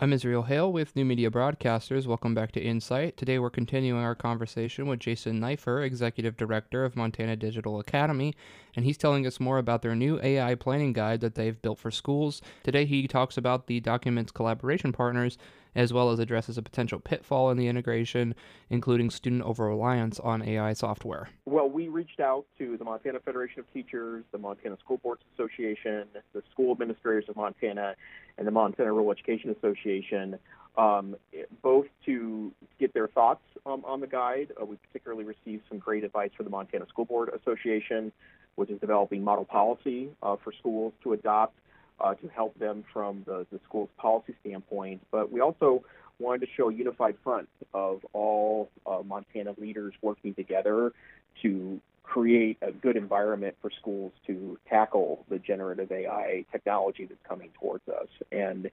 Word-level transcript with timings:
I'm 0.00 0.12
Israel 0.12 0.42
Hale 0.42 0.72
with 0.72 0.96
New 0.96 1.04
Media 1.04 1.30
Broadcasters. 1.30 2.04
Welcome 2.04 2.34
back 2.34 2.50
to 2.52 2.60
Insight. 2.60 3.16
Today 3.16 3.38
we're 3.38 3.48
continuing 3.48 4.02
our 4.02 4.16
conversation 4.16 4.88
with 4.88 4.98
Jason 4.98 5.38
Neiffer, 5.38 5.84
Executive 5.84 6.36
Director 6.36 6.84
of 6.84 6.96
Montana 6.96 7.36
Digital 7.36 7.78
Academy, 7.78 8.34
and 8.74 8.84
he's 8.84 8.98
telling 8.98 9.24
us 9.24 9.38
more 9.38 9.58
about 9.58 9.82
their 9.82 9.94
new 9.94 10.18
AI 10.20 10.56
planning 10.56 10.92
guide 10.94 11.20
that 11.20 11.36
they've 11.36 11.62
built 11.62 11.78
for 11.78 11.92
schools. 11.92 12.42
Today 12.64 12.86
he 12.86 13.06
talks 13.06 13.36
about 13.36 13.68
the 13.68 13.78
document's 13.78 14.32
collaboration 14.32 14.90
partners 14.90 15.38
as 15.74 15.92
well 15.92 16.10
as 16.10 16.18
addresses 16.18 16.58
a 16.58 16.62
potential 16.62 16.98
pitfall 16.98 17.50
in 17.50 17.56
the 17.56 17.68
integration, 17.68 18.34
including 18.70 19.10
student 19.10 19.42
over 19.42 19.66
reliance 19.66 20.20
on 20.20 20.42
AI 20.42 20.72
software. 20.72 21.28
Well, 21.44 21.68
we 21.68 21.88
reached 21.88 22.20
out 22.20 22.46
to 22.58 22.76
the 22.76 22.84
Montana 22.84 23.20
Federation 23.20 23.60
of 23.60 23.72
Teachers, 23.72 24.24
the 24.32 24.38
Montana 24.38 24.76
School 24.78 24.98
Boards 24.98 25.22
Association, 25.34 26.06
the 26.32 26.42
School 26.52 26.72
Administrators 26.72 27.24
of 27.28 27.36
Montana, 27.36 27.94
and 28.38 28.46
the 28.46 28.52
Montana 28.52 28.92
Rural 28.92 29.12
Education 29.12 29.50
Association. 29.50 30.38
Um, 30.76 31.14
both 31.62 31.86
to 32.04 32.50
get 32.80 32.92
their 32.94 33.06
thoughts 33.06 33.44
um, 33.64 33.84
on 33.84 34.00
the 34.00 34.08
guide. 34.08 34.50
Uh, 34.60 34.64
we 34.64 34.74
particularly 34.74 35.22
received 35.22 35.62
some 35.68 35.78
great 35.78 36.02
advice 36.02 36.30
from 36.36 36.44
the 36.44 36.50
Montana 36.50 36.86
School 36.88 37.04
Board 37.04 37.30
Association, 37.32 38.10
which 38.56 38.70
is 38.70 38.80
developing 38.80 39.22
model 39.22 39.44
policy 39.44 40.08
uh, 40.20 40.34
for 40.42 40.52
schools 40.52 40.92
to 41.04 41.12
adopt 41.12 41.54
uh, 42.00 42.14
to 42.14 42.28
help 42.28 42.58
them 42.58 42.84
from 42.92 43.22
the, 43.26 43.46
the 43.52 43.60
school's 43.64 43.90
policy 43.96 44.34
standpoint. 44.40 45.02
But 45.10 45.30
we 45.30 45.40
also 45.40 45.84
wanted 46.18 46.46
to 46.46 46.52
show 46.56 46.70
a 46.70 46.74
unified 46.74 47.16
front 47.22 47.48
of 47.72 48.04
all 48.12 48.70
uh, 48.86 49.02
Montana 49.04 49.54
leaders 49.58 49.94
working 50.02 50.34
together 50.34 50.92
to 51.42 51.80
create 52.02 52.58
a 52.62 52.70
good 52.70 52.96
environment 52.96 53.56
for 53.60 53.70
schools 53.70 54.12
to 54.26 54.58
tackle 54.68 55.24
the 55.28 55.38
generative 55.38 55.90
AI 55.90 56.44
technology 56.52 57.06
that's 57.06 57.20
coming 57.26 57.50
towards 57.58 57.88
us. 57.88 58.08
And 58.30 58.70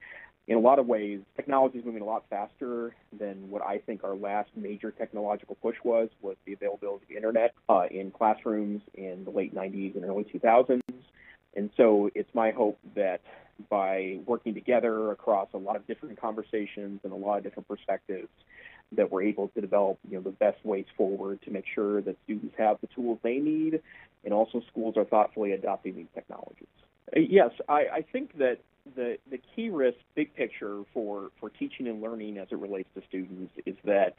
in 0.48 0.58
a 0.58 0.60
lot 0.60 0.80
of 0.80 0.88
ways, 0.88 1.22
technology 1.36 1.80
is 1.80 1.86
moving 1.86 2.02
a 2.02 2.06
lot 2.06 2.26
faster 2.30 2.94
than 3.18 3.50
what 3.50 3.62
I 3.62 3.78
think 3.78 4.04
our 4.04 4.16
last 4.16 4.50
major 4.56 4.92
technological 4.92 5.56
push 5.56 5.78
was, 5.84 6.10
was 6.22 6.36
the 6.46 6.54
availability 6.54 7.04
of 7.04 7.10
the 7.10 7.16
internet 7.16 7.54
uh, 7.70 7.86
in 7.90 8.12
classrooms 8.12 8.82
in 8.94 9.24
the 9.24 9.32
late 9.32 9.56
90s 9.56 9.96
and 9.96 10.04
early 10.04 10.26
2000s. 10.26 10.81
And 11.56 11.70
so 11.78 12.10
it's 12.16 12.34
my 12.34 12.52
hope 12.52 12.78
that 12.96 13.22
by 13.70 14.20
working 14.26 14.54
together 14.54 15.12
across 15.12 15.50
a 15.54 15.58
lot 15.58 15.76
of 15.76 15.86
different 15.88 16.20
conversations 16.20 17.02
and 17.04 17.14
a 17.14 17.16
lot 17.16 17.38
of 17.38 17.44
different 17.44 17.68
perspectives, 17.68 18.30
that 18.94 19.12
we're 19.12 19.24
able 19.24 19.48
to 19.50 19.62
develop 19.62 19.98
you 20.10 20.18
know 20.18 20.22
the 20.22 20.32
best 20.32 20.64
ways 20.66 20.86
forward 20.98 21.42
to 21.44 21.52
make 21.52 21.66
sure 21.74 22.02
that 22.02 22.16
students 22.26 22.54
have 22.58 22.78
the 22.82 22.88
tools 22.88 23.20
they 23.24 23.38
need, 23.38 23.82
and 24.24 24.34
also 24.34 24.62
schools 24.70 24.96
are 24.98 25.06
thoughtfully 25.06 25.52
adopting 25.54 25.96
these 25.96 26.08
technologies. 26.14 26.68
Uh, 27.16 27.20
yes, 27.20 27.52
I, 27.70 27.86
I 27.94 28.06
think 28.12 28.38
that 28.38 28.58
the 28.96 29.18
the 29.30 29.40
key 29.56 29.70
risk, 29.70 29.98
big 30.16 30.34
picture 30.36 30.84
for 30.94 31.32
for 31.40 31.50
teaching 31.50 31.88
and 31.88 32.02
learning 32.02 32.38
as 32.38 32.48
it 32.52 32.58
relates 32.58 32.90
to 32.96 33.02
students 33.08 33.54
is 33.66 33.76
that 33.86 34.16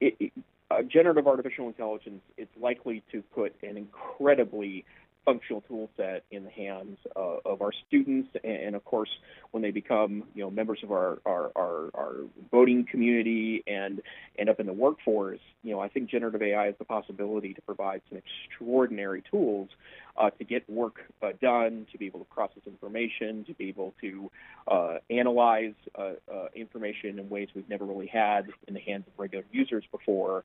it, 0.00 0.16
it, 0.18 0.32
uh, 0.70 0.82
generative 0.82 1.26
artificial 1.26 1.66
intelligence 1.66 2.22
is 2.36 2.48
likely 2.60 3.02
to 3.12 3.22
put 3.34 3.54
an 3.62 3.76
incredibly 3.76 4.84
functional 5.28 5.60
tool 5.68 5.90
set 5.94 6.24
in 6.30 6.42
the 6.42 6.50
hands 6.50 6.96
uh, 7.14 7.36
of 7.44 7.60
our 7.60 7.72
students, 7.86 8.30
and, 8.42 8.56
and, 8.56 8.76
of 8.76 8.82
course, 8.86 9.10
when 9.50 9.62
they 9.62 9.70
become 9.70 10.24
you 10.34 10.42
know 10.42 10.50
members 10.50 10.78
of 10.82 10.90
our, 10.90 11.18
our, 11.26 11.50
our, 11.54 11.90
our, 11.94 12.14
voting 12.50 12.86
community 12.90 13.62
and 13.66 14.00
end 14.38 14.48
up 14.48 14.58
in 14.58 14.64
the 14.64 14.72
workforce, 14.72 15.40
you 15.62 15.72
know 15.74 15.80
I 15.80 15.88
think 15.88 16.08
generative 16.08 16.40
AI 16.40 16.66
has 16.66 16.74
the 16.78 16.86
possibility 16.86 17.52
to 17.52 17.60
provide 17.60 18.00
some 18.08 18.18
extraordinary 18.18 19.22
tools 19.30 19.68
uh, 20.16 20.30
to 20.30 20.44
get 20.44 20.68
work 20.70 20.96
uh, 21.22 21.32
done, 21.42 21.86
to 21.92 21.98
be 21.98 22.06
able 22.06 22.20
to 22.20 22.26
process 22.26 22.62
information, 22.66 23.44
to 23.44 23.52
be 23.52 23.68
able 23.68 23.92
to 24.00 24.30
uh, 24.66 24.94
analyze 25.10 25.74
uh, 25.94 26.12
uh, 26.32 26.46
information 26.54 27.18
in 27.18 27.28
ways 27.28 27.48
we've 27.54 27.68
never 27.68 27.84
really 27.84 28.06
had 28.06 28.48
in 28.66 28.72
the 28.72 28.80
hands 28.80 29.04
of 29.06 29.12
regular 29.18 29.44
users 29.52 29.84
before. 29.92 30.42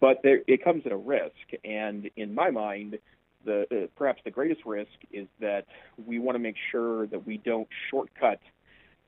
But 0.00 0.18
there, 0.22 0.40
it 0.46 0.62
comes 0.62 0.84
at 0.84 0.92
a 0.92 0.96
risk, 0.96 1.32
and 1.64 2.10
in 2.16 2.34
my 2.34 2.50
mind 2.50 2.98
the 3.44 3.62
uh, 3.70 3.86
perhaps 3.96 4.20
the 4.24 4.30
greatest 4.30 4.64
risk 4.64 4.90
is 5.12 5.26
that 5.40 5.66
we 6.06 6.18
want 6.18 6.36
to 6.36 6.40
make 6.40 6.56
sure 6.70 7.06
that 7.06 7.26
we 7.26 7.38
don't 7.38 7.68
shortcut 7.90 8.40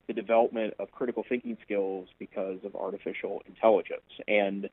the 0.07 0.13
development 0.13 0.75
of 0.79 0.91
critical 0.91 1.25
thinking 1.29 1.57
skills 1.65 2.09
because 2.19 2.59
of 2.65 2.75
artificial 2.75 3.43
intelligence. 3.47 4.11
And 4.27 4.69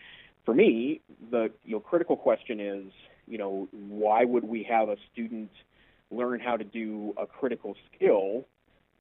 for 0.46 0.54
me, 0.54 1.02
the 1.30 1.52
you 1.64 1.74
know, 1.74 1.80
critical 1.80 2.18
question 2.18 2.60
is, 2.60 2.86
you 3.28 3.38
know, 3.38 3.68
why 3.72 4.24
would 4.24 4.44
we 4.44 4.64
have 4.64 4.90
a 4.90 4.96
student 5.14 5.52
learn 6.10 6.40
how 6.40 6.58
to 6.58 6.64
do 6.64 7.14
a 7.18 7.28
critical 7.28 7.76
skill 7.94 8.46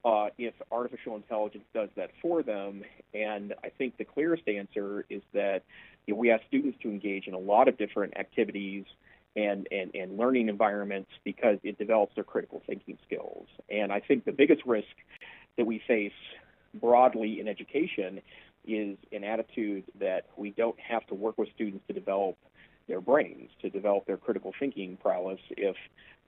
uh, 0.05 0.27
if 0.37 0.53
artificial 0.71 1.15
intelligence 1.15 1.63
does 1.73 1.89
that 1.95 2.11
for 2.21 2.43
them? 2.43 2.83
And 3.13 3.53
I 3.63 3.69
think 3.69 3.97
the 3.97 4.05
clearest 4.05 4.47
answer 4.47 5.05
is 5.09 5.21
that 5.33 5.63
you 6.05 6.13
know, 6.13 6.19
we 6.19 6.29
ask 6.29 6.43
students 6.47 6.77
to 6.83 6.89
engage 6.89 7.27
in 7.27 7.33
a 7.33 7.39
lot 7.39 7.67
of 7.67 7.77
different 7.77 8.15
activities 8.17 8.85
and, 9.35 9.67
and, 9.71 9.91
and 9.93 10.17
learning 10.17 10.49
environments 10.49 11.11
because 11.23 11.59
it 11.63 11.77
develops 11.77 12.15
their 12.15 12.23
critical 12.23 12.61
thinking 12.65 12.97
skills. 13.05 13.47
And 13.69 13.91
I 13.91 13.99
think 13.99 14.25
the 14.25 14.31
biggest 14.31 14.65
risk 14.65 14.87
that 15.57 15.65
we 15.65 15.81
face 15.87 16.11
broadly 16.73 17.39
in 17.39 17.47
education 17.47 18.21
is 18.65 18.97
an 19.11 19.23
attitude 19.23 19.85
that 19.99 20.25
we 20.35 20.51
don't 20.51 20.79
have 20.79 21.05
to 21.07 21.15
work 21.15 21.37
with 21.37 21.49
students 21.55 21.83
to 21.87 21.93
develop 21.93 22.37
their 22.87 23.01
brains, 23.01 23.49
to 23.61 23.69
develop 23.69 24.05
their 24.05 24.17
critical 24.17 24.53
thinking 24.59 24.97
prowess 24.97 25.39
if 25.51 25.75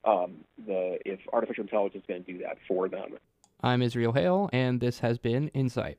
um, 0.04 0.36
the 0.66 0.98
if 1.04 1.20
artificial 1.32 1.62
intelligence 1.62 2.02
is 2.02 2.08
going 2.08 2.24
to 2.24 2.32
do 2.32 2.38
that 2.38 2.56
for 2.66 2.88
them. 2.88 3.16
I'm 3.62 3.82
Israel 3.82 4.12
Hale, 4.12 4.48
and 4.52 4.80
this 4.80 5.00
has 5.00 5.18
been 5.18 5.48
Insight. 5.48 5.98